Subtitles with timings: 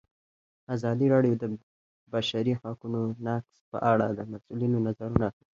[0.75, 1.53] ازادي راډیو د د
[2.13, 5.45] بشري حقونو نقض په اړه د مسؤلینو نظرونه اخیستي.